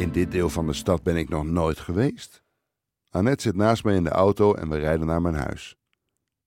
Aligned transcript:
In 0.00 0.12
dit 0.12 0.30
deel 0.30 0.48
van 0.48 0.66
de 0.66 0.72
stad 0.72 1.02
ben 1.02 1.16
ik 1.16 1.28
nog 1.28 1.44
nooit 1.44 1.78
geweest. 1.78 2.42
Annette 3.10 3.42
zit 3.42 3.54
naast 3.54 3.84
mij 3.84 3.94
in 3.94 4.04
de 4.04 4.10
auto 4.10 4.54
en 4.54 4.68
we 4.68 4.76
rijden 4.76 5.06
naar 5.06 5.22
mijn 5.22 5.34
huis. 5.34 5.76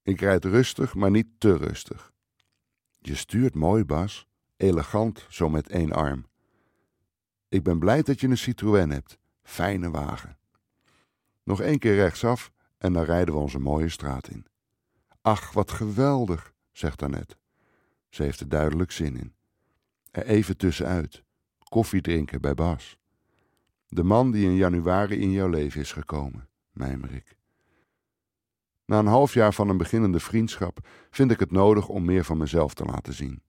Ik 0.02 0.20
rijd 0.20 0.46
rustig, 0.46 0.96
maar 0.96 1.12
niet 1.12 1.28
te 1.38 1.58
rustig. 1.58 2.14
Je 3.00 3.16
stuurt 3.16 3.56
mooi, 3.56 3.86
Bas. 3.86 4.28
Elegant, 4.58 5.26
zo 5.30 5.50
met 5.50 5.68
één 5.68 5.92
arm. 5.92 6.26
Ik 7.50 7.64
ben 7.64 7.80
blij 7.80 8.02
dat 8.02 8.20
je 8.20 8.28
een 8.28 8.38
Citroën 8.38 8.90
hebt. 8.90 9.18
Fijne 9.44 9.92
wagen. 9.92 10.38
Nog 11.44 11.62
één 11.62 11.80
keer 11.80 11.96
rechtsaf 11.96 12.52
en 12.78 12.94
dan 12.94 13.04
rijden 13.04 13.34
we 13.34 13.40
onze 13.40 13.60
mooie 13.60 13.90
straat 13.90 14.28
in. 14.28 14.46
Ach, 15.22 15.52
wat 15.52 15.72
geweldig, 15.72 16.54
zegt 16.72 17.02
Annette. 17.02 17.36
Ze 18.10 18.24
heeft 18.24 18.40
er 18.40 18.50
duidelijk 18.50 18.92
zin 18.92 19.18
in. 19.18 19.34
Er 20.12 20.26
even 20.26 20.58
tussenuit. 20.58 21.24
Koffie 21.70 22.02
drinken 22.02 22.42
bij 22.42 22.54
Bas. 22.54 23.02
De 23.94 24.04
man 24.04 24.32
die 24.32 24.46
in 24.46 24.56
januari 24.56 25.16
in 25.22 25.32
jouw 25.32 25.50
leven 25.50 25.82
is 25.82 25.92
gekomen, 25.92 26.50
mijmer 26.72 27.12
ik. 27.12 27.38
Na 28.86 29.00
een 29.00 29.06
half 29.06 29.34
jaar 29.34 29.54
van 29.54 29.70
een 29.70 29.78
beginnende 29.78 30.20
vriendschap 30.20 30.88
vind 31.10 31.32
ik 31.32 31.40
het 31.40 31.52
nodig 31.52 31.88
om 31.88 32.06
meer 32.06 32.24
van 32.24 32.38
mezelf 32.38 32.74
te 32.74 32.86
laten 32.86 33.14
zien. 33.14 33.44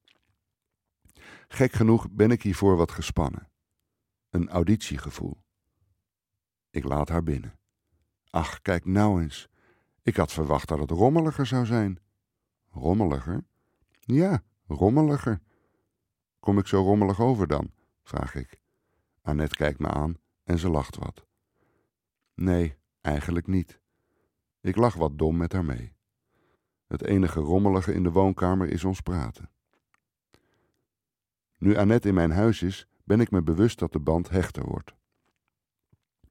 Gek 1.49 1.73
genoeg 1.73 2.11
ben 2.11 2.31
ik 2.31 2.43
hiervoor 2.43 2.77
wat 2.77 2.91
gespannen. 2.91 3.51
Een 4.31 4.49
auditiegevoel. 4.49 5.43
Ik 6.71 6.85
laat 6.85 7.09
haar 7.09 7.23
binnen. 7.23 7.59
Ach, 8.31 8.61
kijk 8.63 8.85
nou 8.85 9.23
eens. 9.23 9.49
Ik 10.03 10.17
had 10.17 10.33
verwacht 10.33 10.69
dat 10.69 10.79
het 10.79 10.91
rommeliger 10.91 11.47
zou 11.47 11.67
zijn. 11.67 11.99
Rommeliger? 12.71 13.45
Ja, 14.01 14.43
rommeliger. 14.67 15.41
Kom 16.41 16.59
ik 16.59 16.67
zo 16.67 16.83
rommelig 16.83 17.21
over 17.21 17.47
dan? 17.47 17.71
vraag 18.03 18.35
ik. 18.35 18.61
Annette 19.23 19.57
kijkt 19.57 19.79
me 19.79 19.89
aan 19.89 20.23
en 20.45 20.59
ze 20.59 20.69
lacht 20.69 20.97
wat. 20.97 21.27
Nee, 22.35 22.77
eigenlijk 23.01 23.47
niet. 23.47 23.81
Ik 24.61 24.77
lach 24.77 24.95
wat 24.95 25.19
dom 25.19 25.37
met 25.37 25.53
haar 25.53 25.65
mee. 25.65 25.93
Het 26.87 27.05
enige 27.05 27.41
rommelige 27.41 27.95
in 27.95 28.03
de 28.03 28.11
woonkamer 28.11 28.69
is 28.69 28.85
ons 28.85 29.01
praten. 29.01 29.51
Nu 31.59 31.77
Annette 31.77 32.09
in 32.09 32.15
mijn 32.15 32.31
huis 32.31 32.63
is, 32.63 32.89
ben 33.05 33.21
ik 33.21 33.31
me 33.31 33.43
bewust 33.43 33.79
dat 33.79 33.93
de 33.93 34.01
band 34.01 34.29
hechter 34.29 34.65
wordt. 34.65 34.95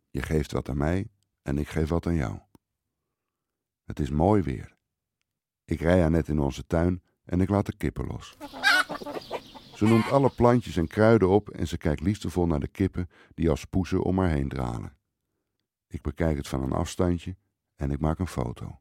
Je 0.10 0.22
geeft 0.22 0.52
wat 0.52 0.70
aan 0.70 0.78
mij 0.78 1.08
en 1.42 1.58
ik 1.58 1.68
geef 1.68 1.90
wat 1.90 2.08
aan 2.08 2.16
jou. 2.16 2.40
Het 3.84 4.00
is 4.00 4.10
mooi 4.10 4.42
weer. 4.42 4.76
Ik 5.66 5.80
rij 5.80 6.06
Annette 6.06 6.32
in 6.32 6.40
onze 6.40 6.68
tuin 6.68 7.04
en 7.26 7.42
ik 7.42 7.50
laat 7.50 7.66
de 7.66 7.76
kippen 7.76 8.08
los. 8.08 8.38
Ze 9.76 9.86
noemt 9.86 10.12
alle 10.12 10.30
plantjes 10.30 10.78
en 10.78 10.88
kruiden 10.88 11.30
op 11.30 11.50
en 11.50 11.68
ze 11.68 11.78
kijkt 11.78 12.02
liefdevol 12.02 12.46
naar 12.46 12.60
de 12.60 12.68
kippen 12.68 13.10
die 13.34 13.50
als 13.50 13.66
poezen 13.66 14.04
om 14.04 14.20
haar 14.20 14.30
heen 14.30 14.50
dralen. 14.50 14.98
Ik 15.88 16.02
bekijk 16.02 16.38
het 16.38 16.48
van 16.48 16.62
een 16.62 16.72
afstandje 16.72 17.38
en 17.76 17.92
ik 17.92 18.00
maak 18.00 18.20
een 18.20 18.28
foto. 18.28 18.80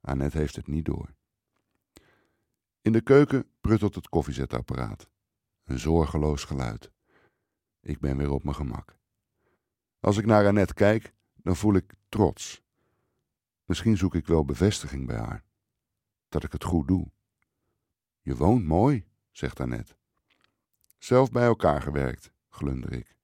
Annette 0.00 0.38
heeft 0.38 0.56
het 0.56 0.66
niet 0.66 0.84
door. 0.84 1.14
In 2.80 2.92
de 2.92 3.00
keuken 3.00 3.46
pruttelt 3.60 3.94
het 3.94 4.08
koffiezetapparaat. 4.08 5.08
Een 5.64 5.78
zorgeloos 5.78 6.44
geluid. 6.44 6.92
Ik 7.80 8.00
ben 8.00 8.16
weer 8.16 8.30
op 8.30 8.44
mijn 8.44 8.56
gemak. 8.56 8.98
Als 10.00 10.16
ik 10.16 10.26
naar 10.26 10.46
Annette 10.46 10.74
kijk, 10.74 11.14
dan 11.34 11.56
voel 11.56 11.74
ik 11.74 11.94
trots. 12.08 12.62
Misschien 13.64 13.96
zoek 13.96 14.14
ik 14.14 14.26
wel 14.26 14.44
bevestiging 14.44 15.06
bij 15.06 15.18
haar. 15.18 15.44
Dat 16.28 16.44
ik 16.44 16.52
het 16.52 16.64
goed 16.64 16.88
doe. 16.88 17.10
Je 18.20 18.36
woont 18.36 18.64
mooi, 18.64 19.06
zegt 19.36 19.60
Annette. 19.60 19.94
Zelf 20.98 21.30
bij 21.30 21.44
elkaar 21.44 21.82
gewerkt, 21.82 22.32
glunder 22.48 22.92
ik. 22.92 23.16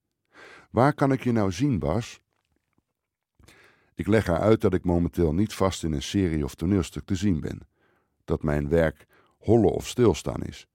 Waar 0.71 0.94
kan 0.94 1.12
ik 1.12 1.22
je 1.22 1.32
nou 1.32 1.53
zien, 1.53 1.78
Bas? 1.78 2.21
Ik 3.94 4.06
leg 4.06 4.26
haar 4.26 4.41
uit 4.41 4.60
dat 4.60 4.75
ik 4.75 4.84
momenteel 4.84 5.34
niet 5.34 5.54
vast 5.54 5.84
in 5.84 5.93
een 5.93 6.03
serie 6.03 6.44
of 6.44 6.54
toneelstuk 6.54 7.04
te 7.04 7.15
zien 7.15 7.41
ben. 7.41 7.60
Dat 8.25 8.43
mijn 8.43 8.69
werk 8.69 9.06
hollen 9.38 9.72
of 9.72 9.87
stilstaan 9.87 10.43
is. 10.43 10.66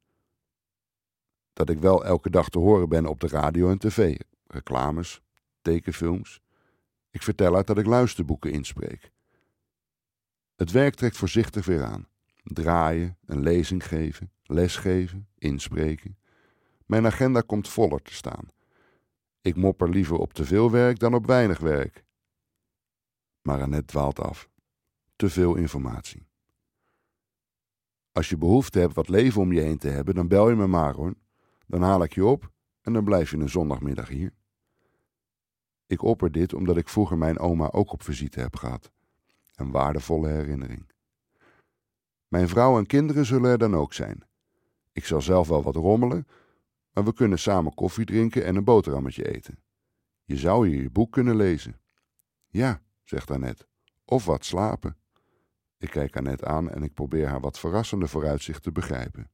Dat 1.54 1.70
ik 1.70 1.80
wel 1.80 2.06
elke 2.06 2.30
dag 2.30 2.50
te 2.50 2.60
horen 2.60 2.90
ben 2.90 3.06
op 3.06 3.20
de 3.20 3.28
radio 3.28 3.70
en 3.70 3.78
tv, 3.78 4.20
reclames, 4.48 5.22
tekenfilms. 5.62 6.42
Ik 7.10 7.24
vertel 7.24 7.54
haar 7.54 7.66
dat 7.66 7.78
ik 7.78 7.86
luisterboeken 7.86 8.52
inspreek. 8.52 9.12
Het 10.56 10.72
werk 10.72 10.96
trekt 10.96 11.18
voorzichtig 11.18 11.66
weer 11.66 11.84
aan. 11.84 12.08
Draaien, 12.54 13.18
een 13.26 13.40
lezing 13.40 13.88
geven, 13.88 14.32
lesgeven, 14.44 15.28
inspreken. 15.38 16.18
Mijn 16.86 17.06
agenda 17.06 17.42
komt 17.42 17.70
voller 17.70 18.02
te 18.02 18.14
staan. 18.14 18.48
Ik 19.42 19.56
mopper 19.56 19.90
liever 19.90 20.18
op 20.18 20.34
te 20.34 20.46
veel 20.46 20.72
werk 20.72 21.00
dan 21.00 21.14
op 21.14 21.26
weinig 21.26 21.60
werk. 21.60 22.06
Maar 23.42 23.62
Annette 23.62 23.86
dwaalt 23.86 24.20
af. 24.20 24.50
Te 25.16 25.30
veel 25.30 25.56
informatie. 25.56 26.28
Als 28.12 28.30
je 28.30 28.38
behoefte 28.38 28.80
hebt 28.80 28.94
wat 28.94 29.10
leven 29.10 29.42
om 29.42 29.54
je 29.54 29.62
heen 29.62 29.78
te 29.78 29.88
hebben, 29.88 30.16
dan 30.16 30.28
bel 30.28 30.50
je 30.50 30.56
me 30.56 30.68
maar 30.68 30.94
hoor. 30.94 31.14
Dan 31.68 31.82
haal 31.82 32.04
ik 32.04 32.14
je 32.14 32.26
op 32.26 32.52
en 32.82 32.94
dan 32.94 33.04
blijf 33.04 33.32
je 33.32 33.38
een 33.38 33.50
zondagmiddag 33.50 34.08
hier. 34.08 34.34
Ik 35.88 36.02
opper 36.02 36.32
dit 36.32 36.54
omdat 36.54 36.78
ik 36.78 36.90
vroeger 36.90 37.18
mijn 37.18 37.40
oma 37.40 37.72
ook 37.72 37.92
op 37.92 38.04
visite 38.04 38.40
heb 38.40 38.56
gehad. 38.56 38.92
Een 39.56 39.72
waardevolle 39.72 40.28
herinnering. 40.28 40.94
Mijn 42.36 42.50
vrouw 42.50 42.78
en 42.78 42.86
kinderen 42.86 43.26
zullen 43.26 43.52
er 43.52 43.58
dan 43.58 43.76
ook 43.76 43.94
zijn. 43.94 44.24
Ik 44.92 45.06
zal 45.06 45.22
zelf 45.22 45.48
wel 45.48 45.64
wat 45.64 45.76
rommelen, 45.76 46.28
maar 46.94 47.04
we 47.04 47.14
kunnen 47.14 47.40
samen 47.40 47.74
koffie 47.74 48.06
drinken 48.06 48.46
en 48.46 48.56
een 48.56 48.64
boterhammetje 48.64 49.34
eten. 49.34 49.60
Je 50.24 50.38
zou 50.38 50.68
hier 50.68 50.82
je 50.82 50.90
boek 50.90 51.12
kunnen 51.12 51.36
lezen. 51.36 51.80
Ja, 52.48 52.82
zegt 53.04 53.32
Annette, 53.32 53.66
of 54.06 54.26
wat 54.26 54.46
slapen. 54.46 54.98
Ik 55.78 55.90
kijk 55.90 56.18
Annette 56.18 56.46
aan 56.46 56.70
en 56.70 56.84
ik 56.84 56.94
probeer 56.94 57.28
haar 57.28 57.42
wat 57.42 57.60
verrassende 57.60 58.08
vooruitzicht 58.08 58.64
te 58.64 58.72
begrijpen. 58.72 59.32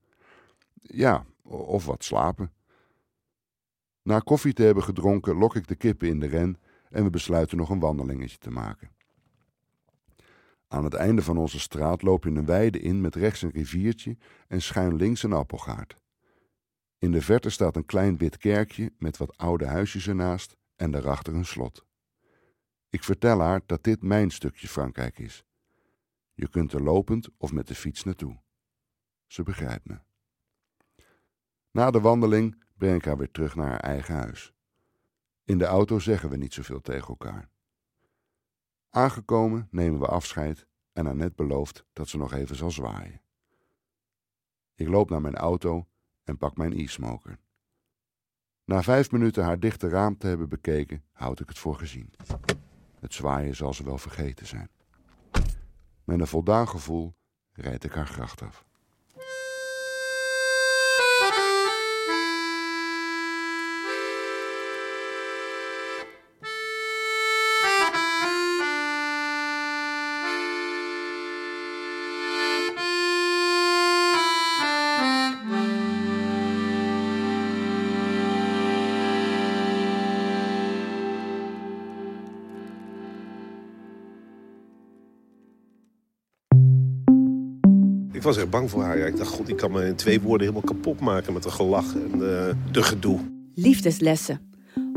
Ja, 0.74 1.26
of 1.44 1.86
wat 1.86 2.04
slapen. 2.04 2.54
Na 4.02 4.20
koffie 4.20 4.54
te 4.54 4.64
hebben 4.64 4.84
gedronken 4.84 5.36
lok 5.36 5.56
ik 5.56 5.68
de 5.68 5.76
kippen 5.76 6.08
in 6.08 6.20
de 6.20 6.28
ren 6.28 6.58
en 6.90 7.04
we 7.04 7.10
besluiten 7.10 7.58
nog 7.58 7.70
een 7.70 7.80
wandelingetje 7.80 8.38
te 8.38 8.50
maken. 8.52 8.92
Aan 10.72 10.84
het 10.84 10.94
einde 10.94 11.22
van 11.22 11.38
onze 11.38 11.60
straat 11.60 12.02
loop 12.02 12.24
je 12.24 12.30
een 12.30 12.46
weide 12.46 12.80
in 12.80 13.02
met 13.02 13.16
rechts 13.16 13.42
een 13.42 13.50
riviertje 13.50 14.18
en 14.48 14.62
schuin 14.62 14.96
links 14.96 15.24
een 15.24 15.34
appelgaard. 15.34 15.96
In 16.98 17.12
de 17.12 17.22
verte 17.22 17.50
staat 17.50 17.76
een 17.76 17.86
klein 17.86 18.18
wit 18.18 18.38
kerkje 18.38 18.94
met 18.98 19.18
wat 19.18 19.38
oude 19.38 19.66
huisjes 19.66 20.08
ernaast 20.08 20.58
en 20.76 20.92
daarachter 20.92 21.36
een 21.36 21.46
slot. 21.46 21.86
Ik 22.90 23.04
vertel 23.04 23.40
haar 23.40 23.62
dat 23.66 23.84
dit 23.84 24.02
mijn 24.02 24.30
stukje 24.30 24.68
Frankrijk 24.68 25.20
is. 25.20 25.44
Je 26.34 26.50
kunt 26.50 26.74
er 26.74 26.84
lopend 26.84 27.30
of 27.38 27.52
met 27.52 27.68
de 27.68 27.76
fiets 27.76 28.04
naartoe. 28.04 28.40
Ze 29.28 29.44
begrijpt 29.44 29.88
me. 29.88 30.00
Na 31.72 31.92
de 31.92 32.00
wandeling 32.00 32.64
breng 32.78 32.96
ik 32.96 33.06
haar 33.06 33.18
weer 33.18 33.32
terug 33.32 33.56
naar 33.56 33.70
haar 33.70 33.80
eigen 33.80 34.16
huis. 34.16 34.54
In 35.44 35.58
de 35.58 35.66
auto 35.66 36.00
zeggen 36.00 36.30
we 36.30 36.38
niet 36.38 36.54
zoveel 36.54 36.82
tegen 36.82 37.08
elkaar. 37.08 37.50
Aangekomen 38.94 39.68
nemen 39.70 40.00
we 40.00 40.06
afscheid 40.08 40.68
en 40.94 41.08
Annette 41.08 41.36
belooft 41.36 41.86
dat 41.94 42.08
ze 42.08 42.18
nog 42.18 42.34
even 42.34 42.56
zal 42.56 42.72
zwaaien. 42.72 43.22
Ik 44.76 44.88
loop 44.88 45.10
naar 45.10 45.22
mijn 45.22 45.36
auto 45.36 45.88
en 46.24 46.38
pak 46.38 46.58
mijn 46.58 46.74
e-smoker. 46.74 47.40
Na 48.66 48.84
vijf 48.84 49.12
minuten 49.12 49.44
haar 49.44 49.60
dichte 49.60 49.90
raam 49.90 50.18
te 50.18 50.28
hebben 50.28 50.50
bekeken, 50.50 51.04
houd 51.12 51.40
ik 51.40 51.50
het 51.50 51.58
voor 51.58 51.76
gezien. 51.76 52.14
Het 53.00 53.14
zwaaien 53.14 53.56
zal 53.56 53.74
ze 53.74 53.84
wel 53.84 53.98
vergeten 53.98 54.48
zijn. 54.48 54.70
Met 56.04 56.20
een 56.20 56.28
voldaan 56.28 56.68
gevoel 56.68 57.16
rijd 57.52 57.84
ik 57.84 57.92
haar 57.92 58.08
gracht 58.08 58.42
af. 58.42 58.66
Ik 88.22 88.28
was 88.28 88.38
echt 88.38 88.50
bang 88.50 88.70
voor 88.70 88.84
haar. 88.84 88.98
Ja. 88.98 89.06
Ik 89.06 89.18
dacht, 89.18 89.30
god, 89.30 89.46
die 89.46 89.56
kan 89.56 89.72
me 89.72 89.86
in 89.86 89.96
twee 89.96 90.22
woorden 90.22 90.48
helemaal 90.48 90.76
kapot 90.76 91.00
maken 91.00 91.34
met 91.34 91.46
een 91.46 91.52
gelach 91.52 91.96
en 91.96 92.12
uh, 92.14 92.20
de 92.72 92.84
gedoe. 92.84 93.20
Liefdeslessen. 93.56 94.42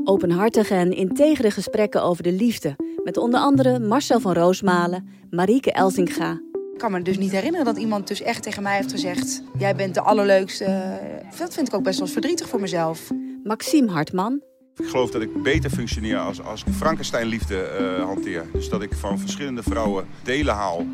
Openhartige 0.05 0.75
en 0.75 0.93
integere 0.93 1.51
gesprekken 1.51 2.03
over 2.03 2.23
de 2.23 2.33
liefde. 2.33 2.77
Met 3.05 3.17
onder 3.17 3.41
andere 3.41 3.79
Marcel 3.79 4.21
van 4.21 4.33
Roosmalen, 4.33 5.09
Marieke 5.31 5.73
Elzinga. 5.73 6.41
Ik 6.73 6.79
kan 6.79 6.93
me 6.93 7.03
dus 7.03 7.19
niet 7.19 7.31
herinneren 7.31 7.67
dat 7.67 7.77
iemand 7.77 8.09
dus 8.09 8.23
echt 8.23 8.43
tegen 8.43 8.63
mij 8.63 8.77
heeft 8.77 8.91
gezegd... 8.91 9.43
jij 9.59 9.77
bent 9.77 9.95
de 9.95 10.01
allerleukste. 10.01 10.99
Dat 11.39 11.55
vind 11.55 11.69
ik 11.69 11.75
ook 11.75 11.83
best 11.83 11.99
wel 11.99 12.09
verdrietig 12.09 12.49
voor 12.49 12.61
mezelf. 12.61 13.11
Maxime 13.45 13.91
Hartman. 13.91 14.43
Ik 14.77 14.87
geloof 14.87 15.11
dat 15.11 15.23
ik 15.23 15.43
beter 15.43 15.71
functioneer 15.71 16.19
als, 16.19 16.43
als 16.43 16.65
ik 16.67 16.73
Frankenstein-liefde 16.73 17.71
uh, 17.81 18.05
hanteer. 18.05 18.47
Dus 18.53 18.69
dat 18.69 18.83
ik 18.83 18.93
van 18.95 19.19
verschillende 19.19 19.63
vrouwen 19.63 20.07
delen 20.23 20.55
haal 20.55 20.87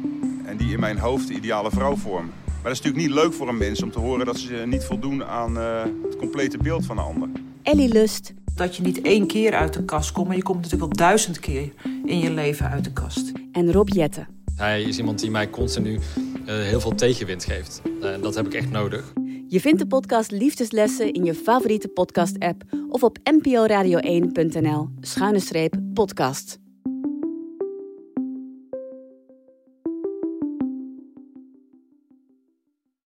en 0.50 0.56
die 0.56 0.72
in 0.72 0.80
mijn 0.80 0.98
hoofd 0.98 1.28
de 1.28 1.34
ideale 1.34 1.70
vrouw 1.70 1.96
vormen. 1.96 2.32
Maar 2.44 2.62
dat 2.62 2.72
is 2.72 2.80
natuurlijk 2.80 3.06
niet 3.06 3.22
leuk 3.22 3.32
voor 3.32 3.48
een 3.48 3.58
mens 3.58 3.82
om 3.82 3.90
te 3.90 3.98
horen 3.98 4.26
dat 4.26 4.38
ze 4.38 4.62
niet 4.66 4.84
voldoen 4.84 5.24
aan 5.24 5.56
uh, 5.56 5.82
het 6.02 6.16
complete 6.16 6.58
beeld 6.58 6.86
van 6.86 6.98
een 6.98 7.04
ander. 7.04 7.28
Ellie 7.62 7.88
Lust. 7.88 8.34
Dat 8.54 8.76
je 8.76 8.82
niet 8.82 9.00
één 9.00 9.26
keer 9.26 9.54
uit 9.54 9.72
de 9.72 9.84
kast 9.84 10.12
komt, 10.12 10.26
maar 10.26 10.36
je 10.36 10.42
komt 10.42 10.62
natuurlijk 10.62 10.82
wel 10.82 11.06
duizend 11.06 11.38
keer 11.38 11.72
in 12.04 12.18
je 12.18 12.30
leven 12.30 12.70
uit 12.70 12.84
de 12.84 12.92
kast. 12.92 13.32
En 13.52 13.72
Rob 13.72 13.88
Jetten. 13.88 14.28
Hij 14.56 14.82
is 14.82 14.98
iemand 14.98 15.18
die 15.18 15.30
mij 15.30 15.50
continu 15.50 15.92
uh, 15.92 16.00
heel 16.44 16.80
veel 16.80 16.94
tegenwind 16.94 17.44
geeft. 17.44 17.82
En 18.02 18.20
dat 18.20 18.34
heb 18.34 18.46
ik 18.46 18.54
echt 18.54 18.70
nodig. 18.70 19.12
Je 19.48 19.60
vindt 19.60 19.78
de 19.78 19.86
podcast 19.86 20.30
Liefdeslessen 20.30 21.12
in 21.12 21.24
je 21.24 21.34
favoriete 21.34 21.88
podcast-app 21.88 22.62
of 22.88 23.02
op 23.02 23.18
nporadio1.nl 23.18 24.88
schuine 25.00 25.40
streep 25.40 25.74
podcast. 25.94 26.58